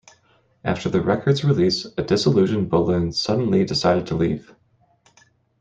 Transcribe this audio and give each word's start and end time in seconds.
After 0.63 0.89
the 0.89 0.99
record's 0.99 1.43
release, 1.43 1.85
a 1.95 2.01
disillusioned 2.01 2.71
Bolin 2.71 3.13
suddenly 3.13 3.63
decided 3.65 4.07
to 4.07 4.15
leave. 4.15 4.51